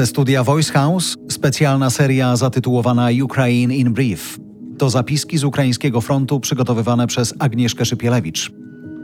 Ze 0.00 0.06
studia 0.06 0.44
Voice 0.44 0.72
House 0.72 1.16
specjalna 1.28 1.90
seria 1.90 2.36
zatytułowana 2.36 3.08
Ukraine 3.22 3.76
in 3.76 3.92
Brief. 3.92 4.38
To 4.78 4.90
zapiski 4.90 5.38
z 5.38 5.44
ukraińskiego 5.44 6.00
frontu 6.00 6.40
przygotowywane 6.40 7.06
przez 7.06 7.34
Agnieszkę 7.38 7.84
Szypielewicz. 7.84 8.52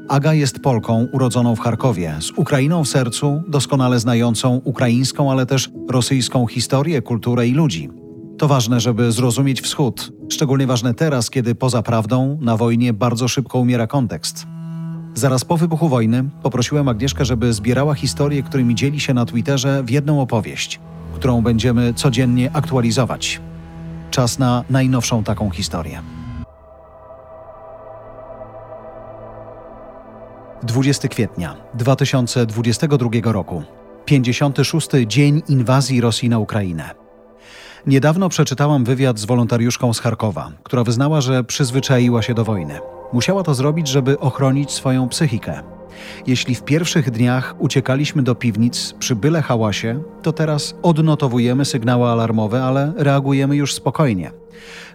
Aga 0.09 0.35
jest 0.35 0.61
Polką 0.61 1.07
urodzoną 1.13 1.57
w 1.57 1.61
Charkowie, 1.61 2.15
z 2.21 2.31
Ukrainą 2.31 2.85
w 2.85 2.89
sercu, 2.89 3.43
doskonale 3.49 4.01
znającą 4.01 4.61
ukraińską, 4.65 5.31
ale 5.31 5.47
też 5.47 5.71
rosyjską 5.91 6.47
historię, 6.47 7.03
kulturę 7.03 7.49
i 7.49 7.53
ludzi. 7.53 7.91
To 8.39 8.49
ważne, 8.49 8.81
żeby 8.81 9.13
zrozumieć 9.13 9.61
Wschód, 9.61 10.13
szczególnie 10.29 10.67
ważne 10.67 10.95
teraz, 10.95 11.31
kiedy 11.31 11.55
poza 11.55 11.83
prawdą 11.83 12.39
na 12.41 12.57
wojnie 12.57 12.93
bardzo 12.93 13.29
szybko 13.29 13.59
umiera 13.59 13.87
kontekst. 13.87 14.56
Zaraz 15.17 15.45
po 15.45 15.57
wybuchu 15.57 15.89
wojny 15.89 16.25
poprosiłem 16.43 16.89
Agnieszkę, 16.89 17.25
żeby 17.25 17.53
zbierała 17.53 17.95
historie, 17.95 18.43
którymi 18.43 18.75
dzieli 18.75 19.01
się 19.01 19.15
na 19.15 19.27
Twitterze 19.27 19.83
w 19.83 19.91
jedną 19.91 20.21
opowieść, 20.21 20.81
którą 21.15 21.43
będziemy 21.43 21.95
codziennie 21.95 22.51
aktualizować. 22.53 23.41
Czas 24.11 24.39
na 24.39 24.65
najnowszą 24.71 25.25
taką 25.25 25.51
historię. 25.51 26.03
20 30.63 31.09
kwietnia 31.09 31.57
2022 31.75 33.33
roku. 33.33 33.63
56. 34.05 34.89
dzień 35.07 35.43
inwazji 35.49 36.01
Rosji 36.01 36.29
na 36.29 36.39
Ukrainę. 36.39 36.91
Niedawno 37.87 38.29
przeczytałam 38.29 38.85
wywiad 38.85 39.19
z 39.19 39.25
wolontariuszką 39.25 39.95
z 39.95 40.01
Charkowa, 40.01 40.53
która 40.63 40.85
wyznała, 40.85 41.21
że 41.21 41.45
przyzwyczaiła 41.45 42.23
się 42.23 42.35
do 42.35 42.45
wojny. 42.45 42.79
Musiała 43.13 43.43
to 43.43 43.55
zrobić, 43.55 43.89
żeby 43.89 44.19
ochronić 44.19 44.71
swoją 44.71 45.09
psychikę. 45.09 45.63
Jeśli 46.27 46.55
w 46.55 46.63
pierwszych 46.63 47.11
dniach 47.11 47.55
uciekaliśmy 47.59 48.23
do 48.23 48.35
piwnic 48.35 48.95
przy 48.99 49.17
byle 49.17 49.43
hałasie, 49.43 50.03
to 50.23 50.33
teraz 50.33 50.75
odnotowujemy 50.83 51.65
sygnały 51.65 52.09
alarmowe, 52.09 52.65
ale 52.65 52.93
reagujemy 52.97 53.57
już 53.57 53.75
spokojnie. 53.75 54.31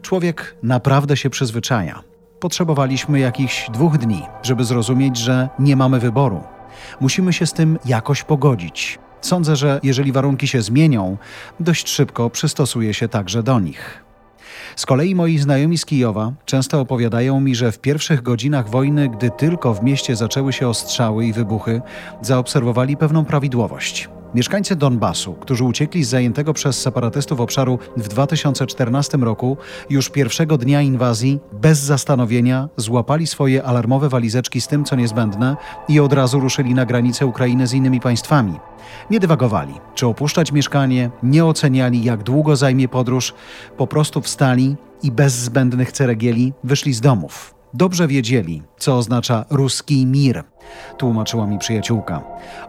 Człowiek 0.02 0.56
naprawdę 0.64 1.18
się 1.18 1.30
przyzwyczaja. 1.30 2.04
Potrzebowaliśmy 2.40 3.20
jakichś 3.20 3.70
dwóch 3.70 3.98
dni, 3.98 4.22
żeby 4.44 4.64
zrozumieć, 4.64 5.18
że 5.18 5.50
nie 5.60 5.76
mamy 5.76 6.00
wyboru. 6.00 6.44
Musimy 7.00 7.34
się 7.34 7.46
z 7.46 7.54
tym 7.54 7.80
jakoś 7.86 8.24
pogodzić. 8.24 9.00
Sądzę, 9.22 9.56
że 9.56 9.80
jeżeli 9.84 10.12
warunki 10.12 10.48
się 10.48 10.62
zmienią, 10.62 11.18
dość 11.60 11.90
szybko 11.90 12.30
przystosuje 12.30 12.94
się 12.94 13.08
także 13.08 13.44
do 13.44 13.60
nich. 13.60 14.04
Z 14.76 14.86
kolei 14.86 15.16
moi 15.16 15.38
znajomi 15.38 15.78
z 15.78 15.86
Kijowa 15.86 16.32
często 16.46 16.80
opowiadają 16.80 17.40
mi, 17.40 17.56
że 17.56 17.72
w 17.72 17.80
pierwszych 17.80 18.22
godzinach 18.22 18.70
wojny, 18.70 19.10
gdy 19.10 19.30
tylko 19.30 19.74
w 19.74 19.84
mieście 19.84 20.16
zaczęły 20.16 20.54
się 20.54 20.68
ostrzały 20.68 21.26
i 21.26 21.34
wybuchy, 21.34 21.82
zaobserwowali 22.22 22.98
pewną 22.98 23.26
prawidłowość. 23.26 24.10
Mieszkańcy 24.36 24.76
Donbasu, 24.76 25.34
którzy 25.34 25.64
uciekli 25.64 26.04
z 26.04 26.10
zajętego 26.10 26.54
przez 26.54 26.82
separatystów 26.82 27.40
obszaru 27.40 27.80
w 27.98 28.08
2014 28.08 29.18
roku, 29.18 29.58
już 29.90 30.10
pierwszego 30.10 30.58
dnia 30.58 30.82
inwazji, 30.82 31.40
bez 31.54 31.80
zastanowienia, 31.80 32.70
złapali 32.78 33.28
swoje 33.28 33.64
alarmowe 33.64 34.10
walizeczki 34.10 34.62
z 34.62 34.68
tym, 34.68 34.86
co 34.86 34.96
niezbędne 34.96 35.56
i 35.88 36.00
od 36.00 36.14
razu 36.14 36.40
ruszyli 36.40 36.74
na 36.74 36.86
granicę 36.86 37.26
Ukrainy 37.26 37.68
z 37.68 37.74
innymi 37.74 38.00
państwami. 38.00 38.60
Nie 39.10 39.20
dywagowali, 39.20 39.74
czy 39.96 40.08
opuszczać 40.08 40.52
mieszkanie, 40.52 41.10
nie 41.24 41.46
oceniali, 41.46 42.04
jak 42.04 42.24
długo 42.24 42.56
zajmie 42.56 42.88
podróż, 42.88 43.34
po 43.78 43.88
prostu 43.88 44.22
wstali 44.22 44.76
i 45.04 45.12
bez 45.12 45.34
zbędnych 45.34 45.92
ceregieli 45.92 46.54
wyszli 46.64 46.94
z 46.94 47.02
domów. 47.02 47.61
Dobrze 47.74 48.08
wiedzieli, 48.08 48.64
co 48.78 48.98
oznacza 48.98 49.46
ruski 49.50 50.06
mir, 50.06 50.44
tłumaczyła 50.98 51.48
mi 51.48 51.60
przyjaciółka. 51.60 52.22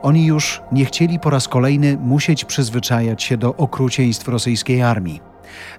Oni 0.02 0.26
już 0.26 0.62
nie 0.72 0.84
chcieli 0.84 1.18
po 1.18 1.30
raz 1.30 1.48
kolejny 1.48 1.96
musieć 1.96 2.44
przyzwyczajać 2.44 3.22
się 3.22 3.36
do 3.36 3.56
okrucieństw 3.56 4.28
rosyjskiej 4.28 4.82
armii. 4.82 5.20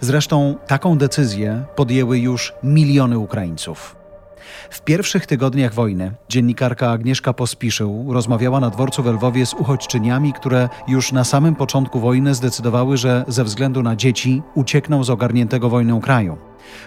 Zresztą 0.01 0.55
taką 0.67 0.97
decyzję 0.97 1.65
podjęły 1.75 2.19
już 2.19 2.53
miliony 2.63 3.17
Ukraińców. 3.19 3.95
W 4.69 4.81
pierwszych 4.81 5.25
tygodniach 5.25 5.73
wojny 5.73 6.11
dziennikarka 6.29 6.91
Agnieszka 6.91 7.33
Pospiszył 7.33 8.13
rozmawiała 8.13 8.59
na 8.59 8.69
dworcu 8.69 9.03
w 9.03 9.05
Lwowie 9.05 9.45
z 9.45 9.53
uchodźczyniami, 9.53 10.33
które 10.33 10.69
już 10.87 11.11
na 11.11 11.23
samym 11.23 11.55
początku 11.55 11.99
wojny 11.99 12.35
zdecydowały, 12.35 12.97
że 12.97 13.25
ze 13.27 13.43
względu 13.43 13.83
na 13.83 13.95
dzieci 13.95 14.41
uciekną 14.55 15.03
z 15.03 15.09
ogarniętego 15.09 15.69
wojną 15.69 16.01
kraju. 16.01 16.37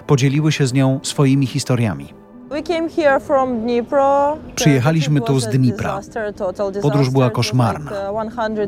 Podzieliły 0.06 0.52
się 0.52 0.66
z 0.66 0.72
nią 0.72 1.00
swoimi 1.02 1.46
historiami. 1.46 2.25
Przyjechaliśmy 4.54 5.20
tu 5.20 5.40
z 5.40 5.46
Dnipra. 5.46 6.00
Podróż 6.82 7.10
była 7.10 7.30
koszmarna. 7.30 7.90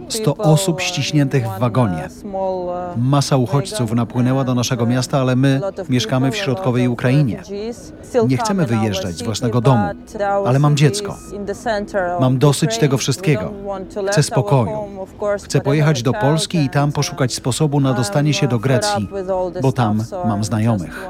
100 0.08 0.32
uh, 0.32 0.40
osób 0.40 0.80
ściśniętych 0.80 1.46
w 1.46 1.58
wagonie. 1.58 2.08
Uh, 2.24 2.34
uh, 2.34 2.72
Masa 2.96 3.36
uchodźców 3.36 3.92
napłynęła 3.92 4.44
do 4.44 4.54
naszego 4.54 4.86
miasta, 4.86 5.18
ale 5.18 5.36
my 5.36 5.60
mieszkamy 5.88 6.30
w 6.30 6.36
środkowej 6.36 6.88
Ukrainie. 6.88 7.42
Nie 8.28 8.36
chcemy 8.36 8.66
wyjeżdżać 8.66 9.14
z 9.14 9.22
własnego 9.22 9.60
domu, 9.60 9.84
ale 10.46 10.58
mam 10.58 10.76
dziecko. 10.76 11.16
Mam 12.20 12.38
dosyć 12.38 12.78
tego 12.78 12.98
wszystkiego. 12.98 13.52
Chcę 14.10 14.22
spokoju. 14.22 14.78
Chcę 15.44 15.60
pojechać 15.60 16.02
do 16.02 16.12
Polski 16.12 16.58
i 16.58 16.70
tam 16.70 16.92
poszukać 16.92 17.34
sposobu 17.34 17.80
na 17.80 17.92
dostanie 17.92 18.34
się 18.34 18.48
do 18.48 18.58
Grecji, 18.58 19.08
bo 19.62 19.72
tam 19.72 20.04
mam 20.24 20.44
znajomych 20.44 21.08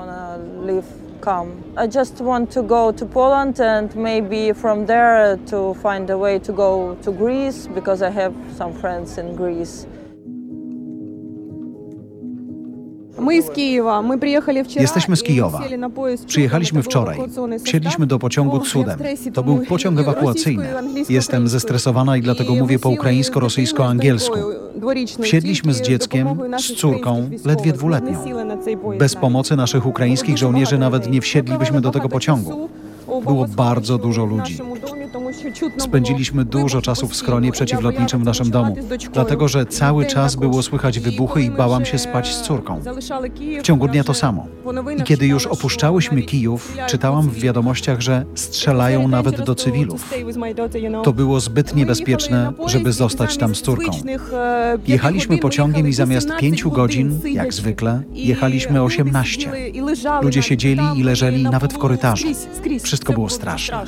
come. 1.20 1.62
I 1.76 1.86
just 1.86 2.20
want 2.20 2.50
to 2.52 2.62
go 2.62 2.92
to 2.92 3.06
Poland 3.06 3.60
and 3.60 3.94
maybe 3.94 4.52
from 4.52 4.86
there 4.86 5.36
to 5.46 5.74
find 5.74 6.08
a 6.10 6.18
way 6.18 6.38
to 6.40 6.52
go 6.52 6.96
to 7.02 7.12
Greece 7.12 7.66
because 7.66 8.02
I 8.02 8.10
have 8.10 8.34
some 8.56 8.72
friends 8.72 9.18
in 9.18 9.36
Greece. 9.36 9.86
Jesteśmy 14.80 15.16
z 15.16 15.22
Kijowa. 15.22 15.60
Przyjechaliśmy 16.26 16.82
wczoraj. 16.82 17.18
Wsiedliśmy 17.64 18.06
do 18.06 18.18
pociągu 18.18 18.60
cudem. 18.60 18.98
To 19.34 19.42
był 19.42 19.58
pociąg 19.58 20.00
ewakuacyjny. 20.00 20.66
Jestem 21.08 21.48
zestresowana 21.48 22.16
i 22.16 22.22
dlatego 22.22 22.54
mówię 22.54 22.78
po 22.78 22.88
ukraińsko-rosyjsko-angielsku. 22.88 24.38
Wsiedliśmy 25.22 25.74
z 25.74 25.80
dzieckiem, 25.80 26.28
z 26.58 26.74
córką, 26.74 27.30
ledwie 27.44 27.72
dwuletnią. 27.72 28.18
Bez 28.98 29.14
pomocy 29.14 29.56
naszych 29.56 29.86
ukraińskich 29.86 30.38
żołnierzy 30.38 30.78
nawet 30.78 31.10
nie 31.10 31.20
wsiedlibyśmy 31.20 31.80
do 31.80 31.90
tego 31.90 32.08
pociągu. 32.08 32.68
Było 33.24 33.46
bardzo 33.46 33.98
dużo 33.98 34.24
ludzi. 34.24 34.58
Spędziliśmy 35.78 36.44
dużo 36.44 36.82
czasu 36.82 37.08
w 37.08 37.16
schronie 37.16 37.52
przeciwlotniczym 37.52 38.20
w 38.20 38.24
naszym 38.24 38.50
domu, 38.50 38.76
dlatego 39.12 39.48
że 39.48 39.66
cały 39.66 40.06
czas 40.06 40.36
było 40.36 40.62
słychać 40.62 41.00
wybuchy 41.00 41.42
i 41.42 41.50
bałam 41.50 41.84
się 41.84 41.98
spać 41.98 42.34
z 42.34 42.42
córką. 42.42 42.80
W 43.60 43.62
ciągu 43.62 43.88
dnia 43.88 44.04
to 44.04 44.14
samo. 44.14 44.46
I 44.98 45.02
kiedy 45.02 45.26
już 45.26 45.46
opuszczałyśmy 45.46 46.22
Kijów, 46.22 46.76
czytałam 46.86 47.30
w 47.30 47.40
wiadomościach, 47.40 48.00
że 48.00 48.24
strzelają 48.34 49.08
nawet 49.08 49.42
do 49.42 49.54
cywilów. 49.54 50.10
To 51.04 51.12
było 51.12 51.40
zbyt 51.40 51.74
niebezpieczne, 51.76 52.52
żeby 52.66 52.92
zostać 52.92 53.36
tam 53.36 53.54
z 53.54 53.62
córką. 53.62 53.92
Jechaliśmy 54.86 55.38
pociągiem 55.38 55.88
i 55.88 55.92
zamiast 55.92 56.28
pięciu 56.40 56.70
godzin, 56.70 57.20
jak 57.24 57.54
zwykle, 57.54 58.02
jechaliśmy 58.12 58.82
18. 58.82 59.52
Ludzie 60.22 60.42
siedzieli 60.42 60.82
i 60.96 61.02
leżeli 61.02 61.42
nawet 61.42 61.72
w 61.72 61.78
korytarzu. 61.78 62.28
Wszystko 62.82 63.12
było 63.12 63.28
straszne. 63.28 63.84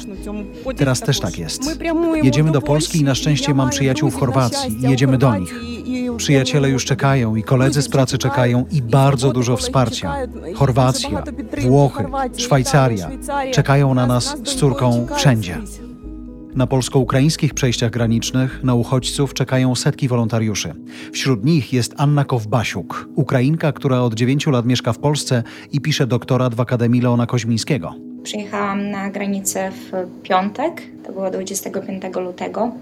Teraz 0.77 1.01
też 1.01 1.21
tak 1.21 1.39
jest. 1.39 1.50
Jedziemy 2.23 2.53
do 2.53 2.63
Polski 2.63 3.01
i 3.01 3.05
na 3.05 3.15
szczęście 3.15 3.55
mam 3.55 3.71
przyjaciół 3.71 4.11
w 4.11 4.15
Chorwacji 4.15 4.81
jedziemy 4.81 5.19
do 5.19 5.37
nich. 5.37 5.55
Przyjaciele 6.17 6.71
już 6.71 6.85
czekają 6.85 7.37
i 7.37 7.43
koledzy 7.43 7.83
z 7.83 7.89
pracy 7.89 8.19
czekają 8.19 8.65
i 8.73 8.83
bardzo 8.83 9.33
dużo 9.33 9.57
wsparcia. 9.57 10.15
Chorwacja, 10.55 11.23
Włochy, 11.63 12.05
Szwajcaria 12.37 13.11
czekają 13.53 13.95
na 13.95 14.07
nas 14.07 14.37
z 14.45 14.55
córką 14.55 15.07
wszędzie. 15.17 15.59
Na 16.55 16.67
polsko-ukraińskich 16.67 17.55
przejściach 17.55 17.91
granicznych 17.91 18.61
na 18.65 18.75
uchodźców 18.75 19.35
czekają 19.35 19.75
setki 19.75 20.09
wolontariuszy. 20.09 20.75
Wśród 21.13 21.45
nich 21.45 21.73
jest 21.73 21.95
Anna 21.97 22.25
Kowbasiuk, 22.25 23.09
Ukrainka, 23.15 23.73
która 23.73 24.01
od 24.01 24.15
9 24.15 24.47
lat 24.47 24.67
mieszka 24.67 24.93
w 24.93 24.99
Polsce 24.99 25.43
i 25.73 25.81
pisze 25.81 26.07
doktorat 26.07 26.55
w 26.55 26.61
Akademii 26.61 27.01
Leona 27.01 27.27
Koźmińskiego. 27.27 28.10
Przyjechałam 28.23 28.91
na 28.91 29.11
granicę 29.11 29.71
w 29.71 30.07
piątek, 30.23 30.83
to 31.07 31.13
było 31.13 31.31
25 31.31 32.03
lutego. 32.17 32.73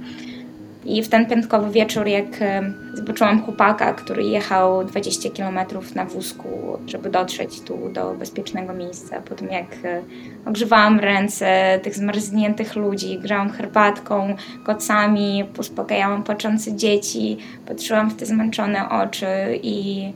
I 0.85 1.03
w 1.03 1.09
ten 1.09 1.27
piątkowy 1.27 1.71
wieczór, 1.71 2.07
jak 2.07 2.43
e, 2.43 2.73
zobaczyłam 2.95 3.43
chłopaka, 3.43 3.93
który 3.93 4.23
jechał 4.23 4.85
20 4.85 5.31
km 5.31 5.59
na 5.95 6.05
wózku, 6.05 6.49
żeby 6.87 7.11
dotrzeć 7.11 7.61
tu 7.61 7.79
do 7.93 8.15
bezpiecznego 8.15 8.73
miejsca, 8.73 9.21
po 9.21 9.35
tym 9.35 9.49
jak 9.49 9.67
e, 9.85 10.03
ogrzewałam 10.47 11.01
ręce 11.01 11.81
tych 11.83 11.95
zmarzniętych 11.95 12.77
ludzi, 12.77 13.19
grzałam 13.19 13.51
herbatką, 13.51 14.37
kocami, 14.65 15.45
uspokajałam 15.59 16.23
płaczące 16.23 16.77
dzieci, 16.77 17.37
patrzyłam 17.67 18.11
w 18.11 18.17
te 18.17 18.27
zmęczone 18.27 18.89
oczy 18.89 19.27
i 19.63 20.09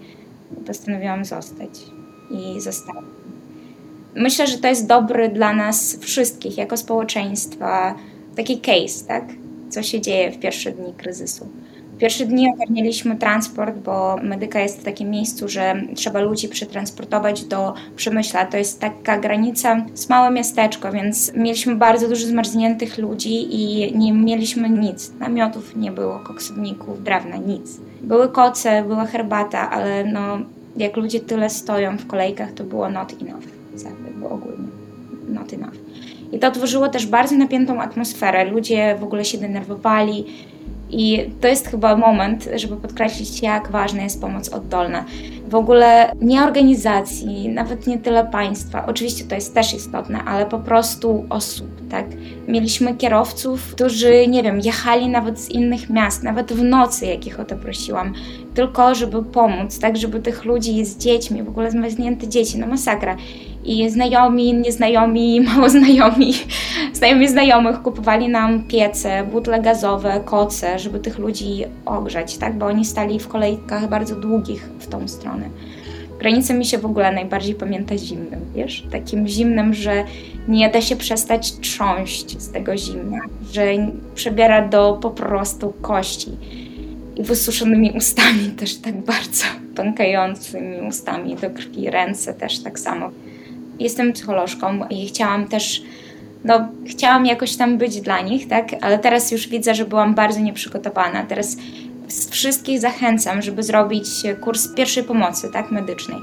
postanowiłam 0.66 1.24
zostać. 1.24 1.70
I 2.30 2.60
zostałam. 2.60 3.04
Myślę, 4.14 4.46
że 4.46 4.58
to 4.58 4.68
jest 4.68 4.86
dobry 4.86 5.28
dla 5.28 5.52
nas 5.52 5.98
wszystkich, 6.00 6.58
jako 6.58 6.76
społeczeństwa, 6.76 7.94
taki 8.36 8.60
case, 8.60 9.04
tak? 9.08 9.24
Co 9.70 9.82
się 9.82 10.00
dzieje 10.00 10.30
w 10.30 10.38
pierwsze 10.38 10.72
dni 10.72 10.94
kryzysu. 10.94 11.48
pierwsze 11.98 12.26
dni 12.26 12.52
ogarnialiśmy 12.54 13.16
transport, 13.16 13.78
bo 13.78 14.16
Medyka 14.22 14.60
jest 14.60 14.80
w 14.80 14.84
takim 14.84 15.10
miejscu, 15.10 15.48
że 15.48 15.74
trzeba 15.94 16.20
ludzi 16.20 16.48
przetransportować 16.48 17.44
do 17.44 17.74
Przemyśla. 17.96 18.46
To 18.46 18.56
jest 18.56 18.80
taka 18.80 19.18
granica 19.18 19.84
z 19.94 20.08
małe 20.08 20.30
miasteczko, 20.30 20.92
więc 20.92 21.32
mieliśmy 21.34 21.76
bardzo 21.76 22.08
dużo 22.08 22.26
zmarzniętych 22.26 22.98
ludzi 22.98 23.62
i 23.62 23.92
nie 23.98 24.12
mieliśmy 24.12 24.70
nic. 24.70 25.12
Namiotów 25.18 25.76
nie 25.76 25.92
było, 25.92 26.18
koksowników, 26.18 27.02
drewna, 27.02 27.36
nic. 27.36 27.80
Były 28.02 28.28
koce, 28.28 28.82
była 28.82 29.04
herbata, 29.04 29.70
ale 29.70 30.04
no, 30.04 30.38
jak 30.76 30.96
ludzie 30.96 31.20
tyle 31.20 31.50
stoją 31.50 31.98
w 31.98 32.06
kolejkach, 32.06 32.52
to 32.52 32.64
było 32.64 32.90
not 32.90 33.12
enough. 33.22 33.61
Jakby 33.84 34.28
ogólnie 34.28 34.68
not 35.28 35.52
enough. 35.52 35.74
I 36.32 36.38
to 36.38 36.50
tworzyło 36.50 36.88
też 36.88 37.06
bardzo 37.06 37.36
napiętą 37.36 37.80
atmosferę. 37.80 38.44
Ludzie 38.44 38.96
w 39.00 39.04
ogóle 39.04 39.24
się 39.24 39.38
denerwowali, 39.38 40.24
i 40.92 41.30
to 41.40 41.48
jest 41.48 41.68
chyba 41.68 41.96
moment, 41.96 42.48
żeby 42.54 42.76
podkreślić, 42.76 43.42
jak 43.42 43.70
ważna 43.70 44.02
jest 44.02 44.20
pomoc 44.20 44.48
oddolna. 44.48 45.04
W 45.48 45.54
ogóle 45.54 46.12
nie 46.20 46.42
organizacji, 46.42 47.48
nawet 47.48 47.86
nie 47.86 47.98
tyle 47.98 48.24
państwa, 48.24 48.86
oczywiście 48.86 49.24
to 49.24 49.34
jest 49.34 49.54
też 49.54 49.74
istotne, 49.74 50.24
ale 50.24 50.46
po 50.46 50.58
prostu 50.58 51.24
osób, 51.30 51.68
tak? 51.90 52.06
Mieliśmy 52.48 52.94
kierowców, 52.94 53.72
którzy, 53.74 54.26
nie 54.28 54.42
wiem, 54.42 54.60
jechali 54.60 55.08
nawet 55.08 55.40
z 55.40 55.48
innych 55.48 55.90
miast, 55.90 56.22
nawet 56.22 56.52
w 56.52 56.62
nocy, 56.62 57.06
jakich 57.06 57.40
o 57.40 57.44
to 57.44 57.56
prosiłam, 57.56 58.12
tylko 58.54 58.94
żeby 58.94 59.22
pomóc, 59.22 59.78
tak? 59.78 59.96
Żeby 59.96 60.20
tych 60.20 60.44
ludzi 60.44 60.84
z 60.84 60.98
dziećmi, 60.98 61.42
w 61.42 61.48
ogóle 61.48 61.70
zmarznięte 61.70 62.28
dzieci, 62.28 62.58
no 62.58 62.66
masakra 62.66 63.16
i 63.64 63.90
znajomi, 63.90 64.54
nieznajomi, 64.54 65.40
mało 65.48 65.68
znajomi, 65.68 66.32
znajomi 66.92 67.28
znajomych 67.28 67.82
kupowali 67.82 68.28
nam 68.28 68.62
piece, 68.62 69.24
butle 69.32 69.60
gazowe, 69.60 70.20
koce, 70.24 70.78
żeby 70.78 70.98
tych 70.98 71.18
ludzi 71.18 71.64
ogrzać, 71.86 72.36
tak? 72.38 72.58
Bo 72.58 72.66
oni 72.66 72.84
stali 72.84 73.18
w 73.18 73.28
kolejkach 73.28 73.88
bardzo 73.88 74.16
długich 74.16 74.68
w 74.78 74.86
tą 74.86 75.08
stronę. 75.08 75.48
Granica 76.18 76.54
mi 76.54 76.64
się 76.64 76.78
w 76.78 76.86
ogóle 76.86 77.12
najbardziej 77.12 77.54
pamięta 77.54 77.98
zimnym, 77.98 78.40
wiesz? 78.54 78.84
Takim 78.92 79.28
zimnym, 79.28 79.74
że 79.74 80.04
nie 80.48 80.68
da 80.68 80.80
się 80.80 80.96
przestać 80.96 81.52
trząść 81.52 82.40
z 82.40 82.52
tego 82.52 82.76
zimna, 82.76 83.18
że 83.52 83.64
przebiera 84.14 84.68
do 84.68 84.98
po 85.02 85.10
prostu 85.10 85.72
kości. 85.80 86.30
I 87.16 87.22
wysuszonymi 87.22 87.92
ustami 87.96 88.50
też 88.50 88.76
tak 88.76 89.00
bardzo, 89.00 89.44
pękającymi 89.74 90.88
ustami 90.88 91.36
do 91.36 91.50
krwi, 91.50 91.90
ręce 91.90 92.34
też 92.34 92.62
tak 92.62 92.78
samo 92.78 93.10
jestem 93.82 94.12
psycholożką 94.12 94.88
i 94.90 95.06
chciałam 95.06 95.48
też, 95.48 95.82
no, 96.44 96.68
chciałam 96.86 97.26
jakoś 97.26 97.56
tam 97.56 97.78
być 97.78 98.00
dla 98.00 98.20
nich, 98.20 98.48
tak, 98.48 98.68
ale 98.80 98.98
teraz 98.98 99.30
już 99.30 99.48
widzę, 99.48 99.74
że 99.74 99.84
byłam 99.84 100.14
bardzo 100.14 100.40
nieprzygotowana. 100.40 101.26
Teraz 101.26 101.56
wszystkich 102.30 102.80
zachęcam, 102.80 103.42
żeby 103.42 103.62
zrobić 103.62 104.06
kurs 104.40 104.68
pierwszej 104.68 105.04
pomocy, 105.04 105.50
tak, 105.52 105.70
medycznej. 105.70 106.18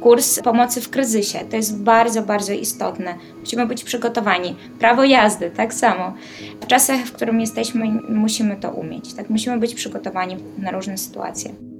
Kurs 0.00 0.40
pomocy 0.40 0.80
w 0.80 0.90
kryzysie. 0.90 1.38
To 1.50 1.56
jest 1.56 1.82
bardzo, 1.82 2.22
bardzo 2.22 2.52
istotne. 2.52 3.14
Musimy 3.40 3.66
być 3.66 3.84
przygotowani. 3.84 4.56
Prawo 4.78 5.04
jazdy, 5.04 5.50
tak 5.50 5.74
samo. 5.74 6.14
W 6.60 6.66
czasach, 6.66 7.00
w 7.00 7.12
którym 7.12 7.40
jesteśmy, 7.40 7.86
musimy 8.08 8.56
to 8.56 8.70
umieć, 8.70 9.14
tak, 9.14 9.30
musimy 9.30 9.58
być 9.58 9.74
przygotowani 9.74 10.36
na 10.58 10.70
różne 10.70 10.98
sytuacje. 10.98 11.73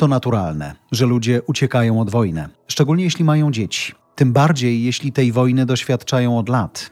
To 0.00 0.08
naturalne, 0.08 0.74
że 0.92 1.06
ludzie 1.06 1.42
uciekają 1.42 2.00
od 2.00 2.10
wojny, 2.10 2.48
szczególnie 2.68 3.04
jeśli 3.04 3.24
mają 3.24 3.50
dzieci. 3.50 3.94
Tym 4.14 4.32
bardziej, 4.32 4.82
jeśli 4.84 5.12
tej 5.12 5.32
wojny 5.32 5.66
doświadczają 5.66 6.38
od 6.38 6.48
lat. 6.48 6.90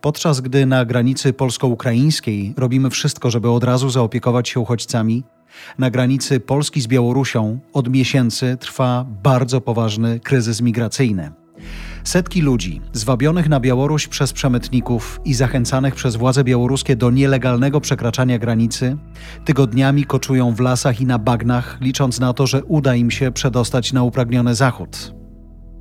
Podczas 0.00 0.40
gdy 0.40 0.66
na 0.66 0.84
granicy 0.84 1.32
polsko-ukraińskiej 1.32 2.54
robimy 2.56 2.90
wszystko, 2.90 3.30
żeby 3.30 3.50
od 3.50 3.64
razu 3.64 3.90
zaopiekować 3.90 4.48
się 4.48 4.60
uchodźcami, 4.60 5.24
na 5.78 5.90
granicy 5.90 6.40
Polski 6.40 6.80
z 6.80 6.86
Białorusią 6.86 7.58
od 7.72 7.88
miesięcy 7.88 8.56
trwa 8.60 9.06
bardzo 9.22 9.60
poważny 9.60 10.20
kryzys 10.20 10.60
migracyjny. 10.60 11.32
Setki 12.04 12.42
ludzi, 12.42 12.80
zwabionych 12.92 13.48
na 13.48 13.60
Białoruś 13.60 14.08
przez 14.08 14.32
przemytników 14.32 15.20
i 15.24 15.34
zachęcanych 15.34 15.94
przez 15.94 16.16
władze 16.16 16.44
białoruskie 16.44 16.96
do 16.96 17.10
nielegalnego 17.10 17.80
przekraczania 17.80 18.38
granicy, 18.38 18.96
tygodniami 19.44 20.04
koczują 20.04 20.54
w 20.54 20.60
lasach 20.60 21.00
i 21.00 21.06
na 21.06 21.18
bagnach, 21.18 21.78
licząc 21.80 22.20
na 22.20 22.32
to, 22.32 22.46
że 22.46 22.64
uda 22.64 22.94
im 22.94 23.10
się 23.10 23.32
przedostać 23.32 23.92
na 23.92 24.02
upragniony 24.02 24.54
zachód. 24.54 25.14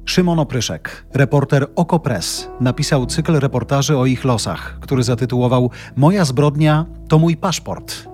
Szymon 0.06 0.40
Opryszek, 0.40 1.06
reporter 1.14 1.68
Okopres, 1.76 2.50
napisał 2.62 3.06
cykl 3.06 3.40
reportaży 3.40 3.98
o 3.98 4.06
ich 4.06 4.24
losach, 4.24 4.78
który 4.82 5.04
zatytułował 5.04 5.70
Moja 5.96 6.26
zbrodnia 6.26 6.86
to 7.08 7.20
mój 7.20 7.38
paszport. 7.38 8.13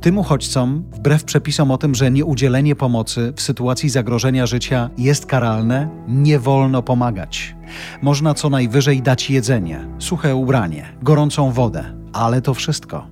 Tym 0.00 0.18
uchodźcom, 0.18 0.84
wbrew 0.92 1.24
przepisom 1.24 1.70
o 1.70 1.78
tym, 1.78 1.94
że 1.94 2.10
nieudzielenie 2.10 2.76
pomocy 2.76 3.32
w 3.36 3.42
sytuacji 3.42 3.88
zagrożenia 3.88 4.46
życia 4.46 4.90
jest 4.98 5.26
karalne, 5.26 5.88
nie 6.08 6.38
wolno 6.38 6.82
pomagać. 6.82 7.56
Można 8.02 8.34
co 8.34 8.50
najwyżej 8.50 9.02
dać 9.02 9.30
jedzenie, 9.30 9.86
suche 9.98 10.36
ubranie, 10.36 10.88
gorącą 11.02 11.52
wodę, 11.52 11.84
ale 12.12 12.42
to 12.42 12.54
wszystko. 12.54 13.06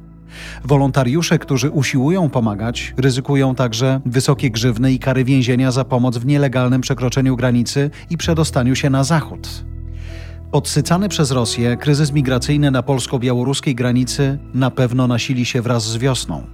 Wolontariusze, 0.64 1.38
którzy 1.38 1.70
usiłują 1.70 2.30
pomagać, 2.30 2.94
ryzykują 2.96 3.54
także 3.54 4.00
wysokie 4.06 4.50
grzywny 4.50 4.92
i 4.92 4.98
kary 4.98 5.24
więzienia 5.24 5.70
za 5.70 5.84
pomoc 5.84 6.18
w 6.18 6.26
nielegalnym 6.26 6.80
przekroczeniu 6.80 7.36
granicy 7.36 7.90
i 8.10 8.16
przedostaniu 8.16 8.74
się 8.74 8.90
na 8.90 9.04
zachód. 9.04 9.64
Podsycany 10.56 11.08
przez 11.08 11.30
Rosję 11.30 11.76
kryzys 11.76 12.12
migracyjny 12.12 12.70
na 12.70 12.82
polsko-białoruskiej 12.82 13.74
granicy 13.74 14.38
na 14.54 14.70
pewno 14.70 15.06
nasili 15.06 15.44
się 15.44 15.62
wraz 15.62 15.84
z 15.84 15.96
wiosną. 15.96 16.46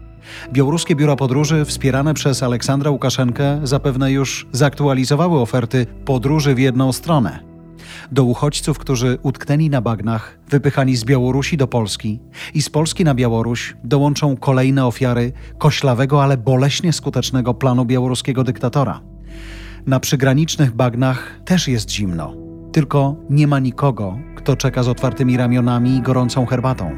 Białoruskie 0.53 0.97
biura 0.97 1.17
podróży, 1.17 1.65
wspierane 1.65 2.15
przez 2.15 2.43
Aleksandra 2.43 2.91
Łukaszenkę, 2.91 3.61
zapewne 3.63 4.13
już 4.13 4.47
zaktualizowały 4.53 5.41
oferty 5.41 5.87
podróży 6.05 6.55
w 6.55 6.59
jedną 6.59 6.93
stronę. 6.93 7.39
Do 8.13 8.25
uchodźców, 8.25 8.79
którzy 8.79 9.19
utknęli 9.23 9.71
na 9.71 9.81
bagnach, 9.81 10.39
wypychani 10.49 10.97
z 10.97 11.05
Białorusi 11.05 11.57
do 11.57 11.67
Polski 11.67 12.21
i 12.55 12.63
z 12.63 12.71
Polski 12.71 13.05
na 13.05 13.15
Białoruś, 13.15 13.77
dołączą 13.85 14.37
kolejne 14.37 14.87
ofiary 14.87 15.33
koślawego, 15.59 16.23
ale 16.23 16.37
boleśnie 16.37 16.93
skutecznego 16.93 17.55
planu 17.55 17.85
białoruskiego 17.85 18.45
dyktatora. 18.45 19.01
Na 19.87 20.01
przygranicznych 20.01 20.75
bagnach 20.75 21.41
też 21.45 21.69
jest 21.69 21.91
zimno, 21.91 22.52
tylko 22.73 23.17
nie 23.31 23.47
ma 23.47 23.59
nikogo, 23.59 24.19
kto 24.37 24.57
czeka 24.57 24.83
z 24.83 24.89
otwartymi 24.89 25.37
ramionami 25.37 25.97
i 25.97 26.03
gorącą 26.03 26.47
herbatą. 26.47 26.91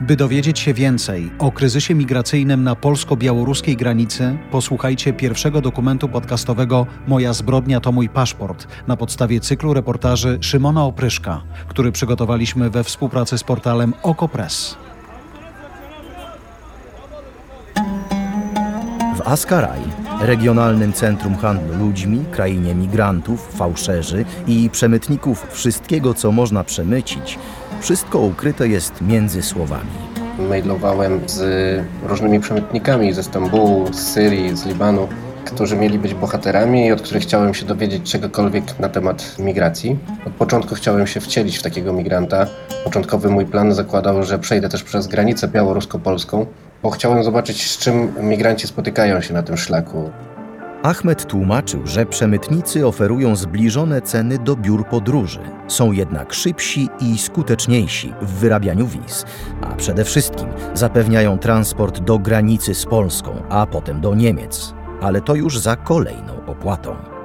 By 0.00 0.16
dowiedzieć 0.16 0.58
się 0.58 0.74
więcej 0.74 1.30
o 1.38 1.52
kryzysie 1.52 1.94
migracyjnym 1.94 2.64
na 2.64 2.74
polsko-białoruskiej 2.74 3.76
granicy, 3.76 4.38
posłuchajcie 4.50 5.12
pierwszego 5.12 5.60
dokumentu 5.60 6.08
podcastowego 6.08 6.86
Moja 7.06 7.32
zbrodnia 7.32 7.80
to 7.80 7.92
mój 7.92 8.08
paszport 8.08 8.66
na 8.86 8.96
podstawie 8.96 9.40
cyklu 9.40 9.74
reportaży 9.74 10.38
Szymona 10.40 10.84
Opryszka, 10.84 11.42
który 11.68 11.92
przygotowaliśmy 11.92 12.70
we 12.70 12.84
współpracy 12.84 13.38
z 13.38 13.44
portalem 13.44 13.94
Okopres. 14.02 14.76
W 19.16 19.28
Askaraj, 19.28 19.80
regionalnym 20.20 20.92
centrum 20.92 21.36
handlu 21.36 21.86
ludźmi, 21.86 22.24
krainie 22.30 22.74
migrantów, 22.74 23.48
fałszerzy 23.56 24.24
i 24.46 24.70
przemytników 24.72 25.46
wszystkiego, 25.50 26.14
co 26.14 26.32
można 26.32 26.64
przemycić, 26.64 27.38
wszystko 27.80 28.18
ukryte 28.18 28.68
jest 28.68 29.00
między 29.00 29.42
słowami. 29.42 29.90
Mailowałem 30.48 31.20
z 31.26 31.40
różnymi 32.02 32.40
przemytnikami 32.40 33.12
ze 33.12 33.22
Stambułu, 33.22 33.92
z 33.92 33.96
Syrii, 33.96 34.56
z 34.56 34.66
Libanu, 34.66 35.08
którzy 35.44 35.76
mieli 35.76 35.98
być 35.98 36.14
bohaterami 36.14 36.86
i 36.86 36.92
od 36.92 37.02
których 37.02 37.22
chciałem 37.22 37.54
się 37.54 37.66
dowiedzieć 37.66 38.12
czegokolwiek 38.12 38.78
na 38.78 38.88
temat 38.88 39.38
migracji. 39.38 39.98
Od 40.26 40.32
początku 40.32 40.74
chciałem 40.74 41.06
się 41.06 41.20
wcielić 41.20 41.58
w 41.58 41.62
takiego 41.62 41.92
migranta. 41.92 42.46
Początkowy 42.84 43.30
mój 43.30 43.46
plan 43.46 43.74
zakładał, 43.74 44.22
że 44.22 44.38
przejdę 44.38 44.68
też 44.68 44.82
przez 44.82 45.06
granicę 45.06 45.48
białorusko-polską, 45.48 46.46
bo 46.82 46.90
chciałem 46.90 47.24
zobaczyć, 47.24 47.70
z 47.70 47.78
czym 47.78 48.12
migranci 48.22 48.66
spotykają 48.66 49.20
się 49.20 49.34
na 49.34 49.42
tym 49.42 49.56
szlaku. 49.56 50.10
Ahmed 50.82 51.26
tłumaczył, 51.26 51.86
że 51.86 52.06
przemytnicy 52.06 52.86
oferują 52.86 53.36
zbliżone 53.36 54.02
ceny 54.02 54.38
do 54.38 54.56
biur 54.56 54.86
podróży. 54.86 55.40
Są 55.68 55.92
jednak 55.92 56.32
szybsi 56.32 56.88
i 57.00 57.18
skuteczniejsi 57.18 58.14
w 58.22 58.32
wyrabianiu 58.32 58.86
wiz, 58.86 59.24
a 59.62 59.74
przede 59.74 60.04
wszystkim 60.04 60.48
zapewniają 60.74 61.38
transport 61.38 62.00
do 62.00 62.18
granicy 62.18 62.74
z 62.74 62.86
Polską, 62.86 63.42
a 63.48 63.66
potem 63.66 64.00
do 64.00 64.14
Niemiec. 64.14 64.74
Ale 65.00 65.20
to 65.20 65.34
już 65.34 65.58
za 65.58 65.76
kolejną 65.76 66.46
opłatą. 66.46 67.19